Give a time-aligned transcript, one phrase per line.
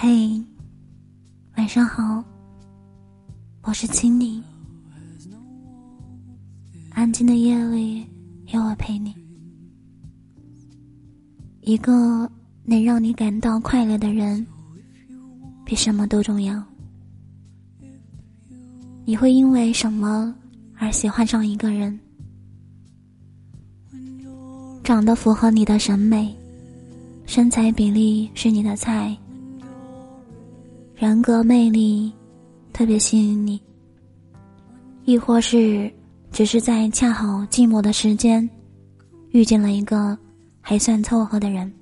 [0.00, 0.40] 嘿，
[1.56, 2.22] 晚上好，
[3.62, 4.40] 我是青柠。
[6.90, 8.06] 安静的夜里，
[8.52, 9.12] 有我陪你。
[11.62, 12.30] 一个
[12.62, 14.46] 能让你感到快乐的人，
[15.64, 16.62] 比什么都重要。
[19.04, 20.32] 你会因为什么
[20.76, 21.98] 而喜欢上一个人？
[24.84, 26.32] 长得符合你的审美，
[27.26, 29.12] 身材比例是你的菜。
[30.98, 32.12] 人格魅力
[32.72, 33.62] 特别吸引你，
[35.04, 35.88] 亦或是
[36.32, 38.50] 只是在恰好寂寞的时间
[39.30, 40.18] 遇见了一个
[40.60, 41.72] 还算凑合的人。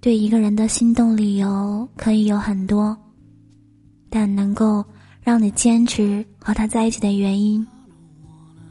[0.00, 2.96] 对一个人的心动理由可以有很多，
[4.08, 4.82] 但能够
[5.20, 7.64] 让你坚持和他在一起的原因，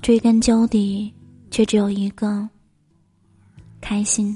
[0.01, 1.13] 追根究底
[1.51, 2.49] 却只有一个：
[3.79, 4.35] 开心。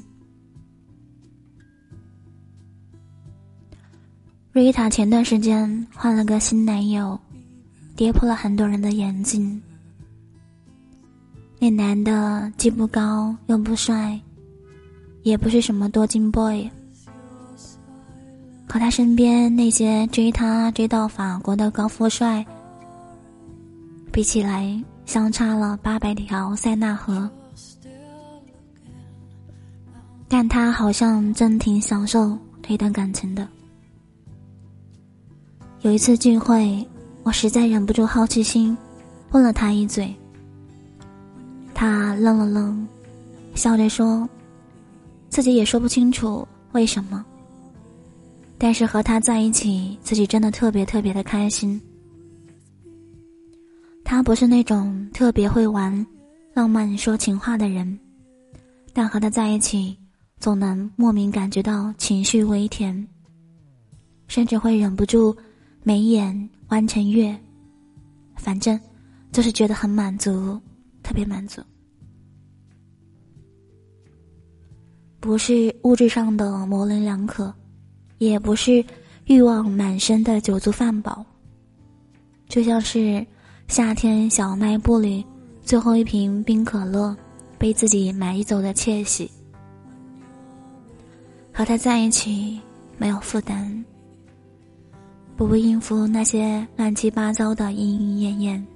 [4.53, 7.19] 瑞塔前段时间换了个新男友，
[7.95, 9.59] 跌破了很多人的眼镜。
[11.57, 14.19] 那男的既不高又不帅，
[15.23, 16.69] 也不是什么多金 boy，
[18.69, 22.45] 和他身边那些追他追到法国的高富帅
[24.11, 27.27] 比起来，相差了八百条塞纳河。
[30.27, 33.47] 但他好像真挺享受这段感情的。
[35.83, 36.87] 有一次聚会，
[37.23, 38.75] 我实在忍不住好奇心，
[39.31, 40.15] 问了他一嘴。
[41.73, 42.87] 他愣了愣，
[43.53, 44.27] 笑着说
[45.27, 47.25] ：“自己也说不清楚为什么，
[48.57, 51.79] 但是和他在一起，自己真的特别特别的开心。
[54.05, 56.07] 他不是那种特别会玩
[56.53, 57.99] 浪漫说情话的人，
[58.93, 59.97] 但和他在一起，
[60.39, 63.05] 总能莫名感觉到情绪微甜，
[64.29, 65.35] 甚至会忍不住。”
[65.83, 67.37] 眉眼弯成月，
[68.37, 68.79] 反正
[69.31, 70.59] 就是觉得很满足，
[71.03, 71.61] 特别满足。
[75.19, 77.53] 不是物质上的模棱两可，
[78.17, 78.83] 也不是
[79.25, 81.25] 欲望满身的酒足饭饱，
[82.47, 83.25] 就像是
[83.67, 85.25] 夏天小卖部里
[85.61, 87.15] 最后一瓶冰可乐
[87.57, 89.29] 被自己买走的窃喜。
[91.53, 92.59] 和他在一起
[92.97, 93.85] 没有负担。
[95.43, 98.67] 不会应付那些乱七八糟的莺莺燕燕，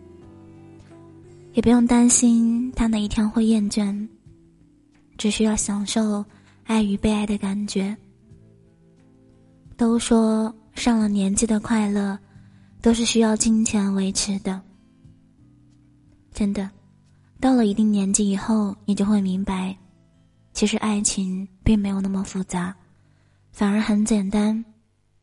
[1.54, 4.06] 也不用担心他哪一天会厌倦，
[5.18, 6.26] 只需要享受
[6.66, 7.96] 爱与被爱的感觉。
[9.78, 12.20] 都说上了年纪的快乐，
[12.82, 14.62] 都是需要金钱维持的。
[16.34, 16.70] 真的，
[17.40, 19.74] 到了一定年纪以后，你就会明白，
[20.52, 22.76] 其实爱情并没有那么复杂，
[23.54, 24.66] 反而很简单，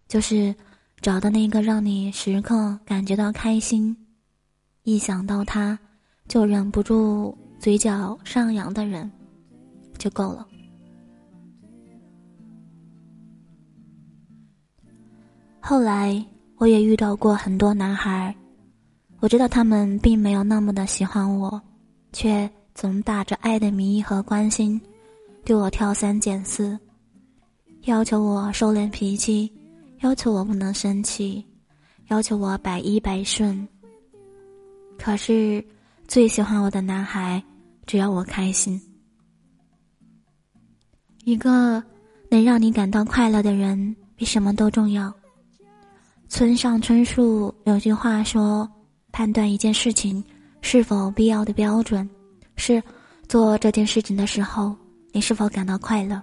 [0.09, 0.55] 就是。
[1.01, 3.95] 找到那个让你时刻感觉到开心，
[4.85, 5.79] 一想到他，
[6.29, 9.11] 就忍不住嘴角上扬的人，
[9.99, 10.47] 就够了。
[15.61, 16.25] 后来
[16.57, 18.35] 我也遇到过很多男孩，
[19.21, 21.61] 我知道他们并没有那么的喜欢我，
[22.13, 24.81] 却总打着爱的名义和关心，
[25.45, 26.79] 对我挑三拣四，
[27.83, 29.53] 要求我收敛脾气。
[30.05, 31.43] 要求我不能生气，
[32.09, 33.67] 要求我百依百顺。
[34.99, 35.65] 可是，
[36.07, 37.43] 最喜欢我的男孩，
[37.87, 38.79] 只要我开心。
[41.25, 41.83] 一个
[42.31, 45.11] 能让你感到快乐的人，比什么都重要。
[46.29, 48.71] 村上春树有句话说
[49.11, 50.23] ：“判断一件事情
[50.61, 52.07] 是否必要的标准，
[52.57, 52.83] 是
[53.27, 54.77] 做这件事情的时候，
[55.13, 56.23] 你是否感到快乐。”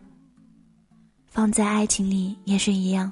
[1.25, 3.11] 放在爱情里也是一样。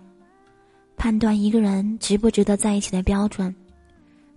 [1.00, 3.56] 判断一个人值不值得在一起的标准，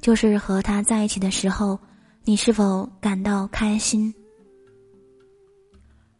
[0.00, 1.76] 就是和他在一起的时候，
[2.22, 4.14] 你是否感到开心。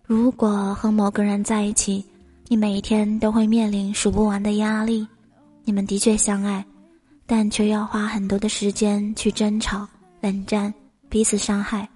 [0.02, 2.05] 如果和某个人在一起，
[2.49, 5.06] 你每一天都会面临数不完的压力，
[5.62, 6.67] 你们的确相爱，
[7.25, 9.87] 但却要花很多的时间去争吵、
[10.20, 10.75] 冷战、
[11.08, 11.88] 彼此伤害，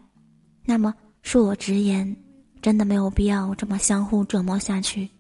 [0.65, 0.95] 那么
[1.25, 2.17] 恕我直言，
[2.63, 5.11] 真的没有必要这么相互折磨下去。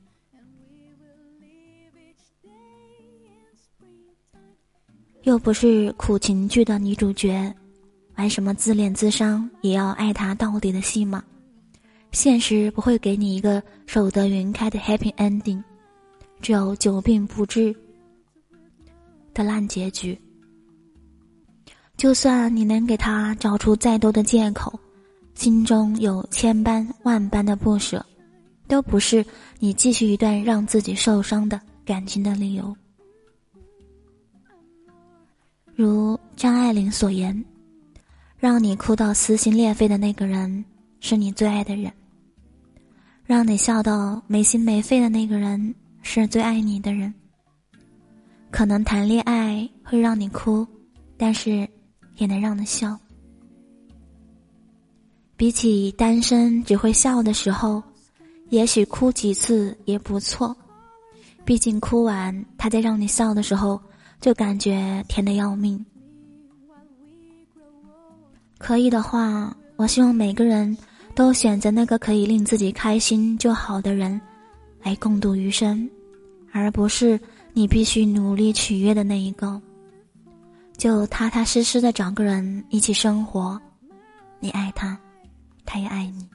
[5.26, 7.52] 又不是苦情剧的女主角，
[8.14, 11.20] 玩什么自恋自伤也要爱他到底的戏码，
[12.12, 15.60] 现实不会给你一个守得云开的 happy ending，
[16.40, 17.74] 只有久病不治
[19.34, 20.16] 的烂结局。
[21.96, 24.78] 就算你能给他找出再多的借口，
[25.34, 28.06] 心中有千般万般的不舍，
[28.68, 29.26] 都不是
[29.58, 32.72] 你继续一段让自己受伤的感情的理由。
[35.76, 37.44] 如张爱玲所言
[38.40, 40.64] ：“让你哭到撕心裂肺的那个人，
[41.00, 41.92] 是你最爱的人；
[43.26, 47.12] 让你笑到没心没肺的那个人，是最爱你的人。
[48.50, 50.66] 可能谈恋爱会让你哭，
[51.18, 51.68] 但是
[52.16, 52.98] 也能让你笑。
[55.36, 57.82] 比起单身只会笑的时候，
[58.48, 60.56] 也许哭几次也不错。
[61.44, 63.78] 毕竟哭完，他在让你笑的时候。”
[64.20, 65.84] 就感觉甜的要命。
[68.58, 70.76] 可以的话，我希望每个人
[71.14, 74.20] 都选择那个可以令自己开心就好的人，
[74.82, 75.88] 来共度余生，
[76.52, 77.20] 而不是
[77.52, 79.60] 你必须努力取悦的那一个。
[80.76, 83.60] 就踏踏实实的找个人一起生活，
[84.40, 84.98] 你爱他，
[85.64, 86.28] 他也爱你，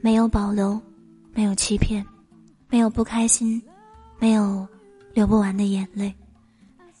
[0.00, 0.80] 没有保留，
[1.32, 2.04] 没有欺骗，
[2.68, 3.60] 没有不开心，
[4.18, 4.66] 没有
[5.14, 6.14] 流不完的眼泪。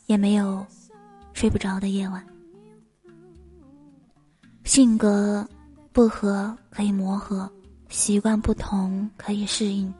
[0.06, 0.64] 也没有
[1.32, 2.24] 睡不着的夜晚。
[4.64, 5.46] 性格
[5.92, 7.50] 不合可以磨合，
[7.88, 9.92] 习惯不同可以适应。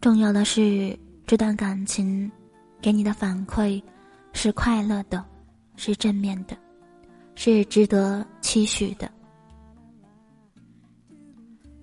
[0.00, 2.30] 重要的是这段感情
[2.80, 3.82] 给你的反馈
[4.32, 5.24] 是快乐的，
[5.76, 6.56] 是正面的，
[7.34, 9.10] 是值得期许的。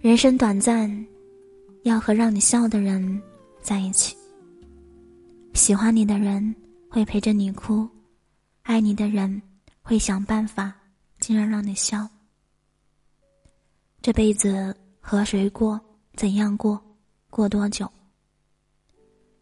[0.01, 1.07] 人生短暂，
[1.83, 3.21] 要和让你笑的人
[3.61, 4.15] 在一起。
[5.53, 6.55] 喜欢你的人。
[6.89, 7.87] 会陪着你哭，
[8.63, 9.39] 爱你的人
[9.83, 10.73] 会想办法，
[11.19, 12.09] 尽量让你笑。
[14.01, 15.79] 这辈子和谁过，
[16.15, 16.81] 怎样过，
[17.29, 17.87] 过多久？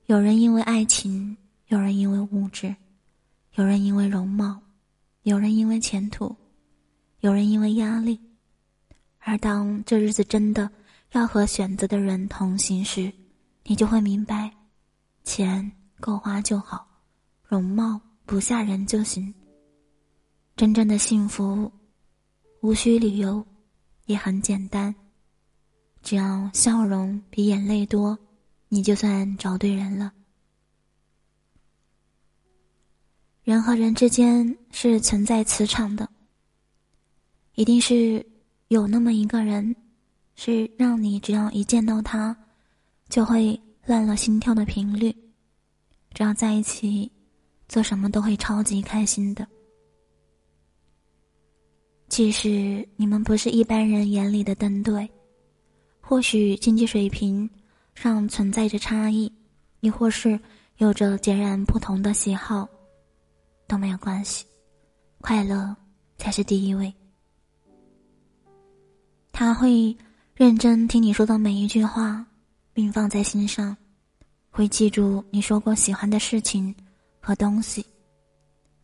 [0.07, 2.75] 有人因为爱情，有人因为物质，
[3.53, 4.59] 有人因为容貌，
[5.23, 6.35] 有人因为前途，
[7.21, 8.19] 有人因为压力。
[9.19, 10.69] 而当这日子真的
[11.13, 13.11] 要和选择的人同行时，
[13.63, 14.51] 你就会明白，
[15.23, 15.71] 钱
[16.01, 16.86] 够花就好。
[17.47, 19.33] 容貌不吓人就行。
[20.57, 21.71] 真正的幸福，
[22.59, 23.45] 无需理由，
[24.05, 24.93] 也很简单。
[26.01, 28.19] 只要笑容比眼泪多，
[28.67, 30.11] 你就算找对人了。
[33.43, 36.09] 人和人之间是存在磁场的，
[37.55, 38.25] 一定是
[38.67, 39.73] 有那么一个人，
[40.35, 42.35] 是让你只要一见到他，
[43.07, 45.15] 就会乱了心跳的频率。
[46.13, 47.09] 只要在一起。
[47.67, 49.47] 做什么都会超级开心的。
[52.07, 55.09] 即使你们不是一般人眼里的登对，
[55.99, 57.49] 或许经济水平
[57.93, 59.31] 上存在着差异，
[59.81, 60.39] 亦或是
[60.77, 62.67] 有着截然不同的喜好，
[63.67, 64.45] 都没有关系，
[65.19, 65.75] 快乐
[66.17, 66.91] 才是第一位。
[69.33, 69.95] 他会
[70.33, 72.25] 认真听你说的每一句话，
[72.71, 73.75] 并放在心上，
[74.49, 76.73] 会记住你说过喜欢的事情。
[77.27, 77.85] 和东西，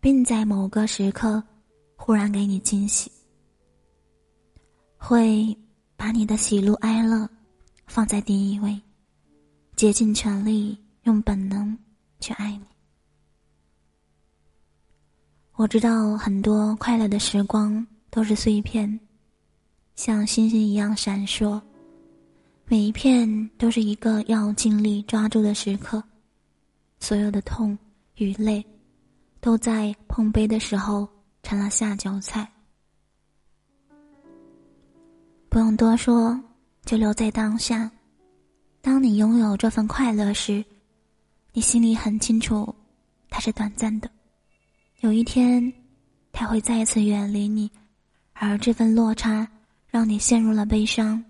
[0.02, 1.42] 并在某个时刻
[1.96, 3.10] 忽然给你惊喜，
[4.98, 5.58] 会
[5.96, 7.26] 把你的喜怒哀乐
[7.88, 8.78] 放在第一位，
[9.78, 11.78] 竭尽全力用本能
[12.20, 12.66] 去爱你。
[15.54, 19.00] 我知道很多快乐的时光都是碎片，
[19.96, 21.62] 像星星一样闪烁，
[22.66, 26.04] 每一片都是一个要尽力抓住的时刻，
[27.00, 27.78] 所有的痛。
[28.16, 28.66] 与泪，
[29.40, 31.08] 都在碰杯的时候
[31.42, 32.48] 成了下酒菜。
[35.50, 36.40] 不用多说，
[36.86, 37.90] 就留在当下。
[38.82, 40.64] 当你拥有这份快乐时，
[41.52, 42.74] 你心里很清楚，
[43.30, 44.10] 它是短暂的。
[45.02, 45.72] 有一天，
[46.32, 47.70] 它会再次远离你，
[48.34, 49.48] 而这份落差
[49.88, 51.24] 让你陷入了悲伤。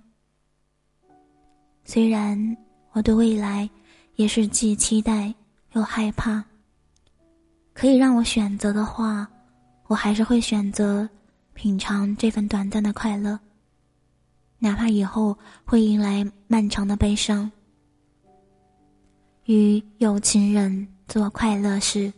[1.86, 2.58] 虽然
[2.94, 3.70] 我对未来
[4.16, 5.34] 也是既期待
[5.74, 6.44] 又害怕。
[7.74, 9.28] 可以让我选择的话，
[9.88, 11.10] 我还是会选择
[11.54, 13.40] 品尝这份短暂的快乐，
[14.60, 17.52] 哪怕以后会迎来漫长的悲伤。
[19.46, 22.14] 与有情人做快乐事，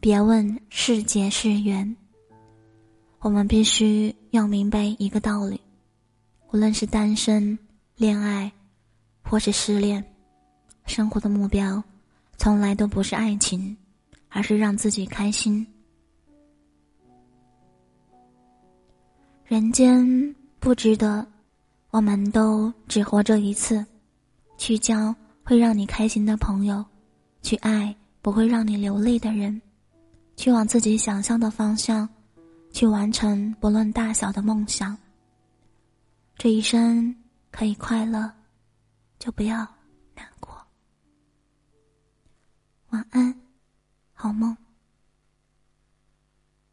[0.00, 1.96] 别问是劫是缘。
[3.20, 5.58] 我们必须要明白一个道理：
[6.50, 7.58] 无论是单身、
[7.96, 8.52] 恋爱，
[9.22, 10.04] 或是失恋，
[10.84, 11.82] 生活的目标
[12.36, 13.74] 从来都不是爱情。
[14.34, 15.64] 而是让自己开心。
[19.44, 20.04] 人间
[20.58, 21.24] 不值得，
[21.90, 23.84] 我们都只活这一次。
[24.56, 25.14] 去交
[25.44, 26.84] 会让你开心的朋友，
[27.42, 29.60] 去爱不会让你流泪的人，
[30.36, 32.08] 去往自己想象的方向，
[32.72, 34.96] 去完成不论大小的梦想。
[36.36, 37.14] 这一生
[37.50, 38.32] 可以快乐，
[39.18, 39.58] 就不要
[40.14, 40.56] 难过。
[42.90, 43.34] 晚安，
[44.24, 44.63] 好梦。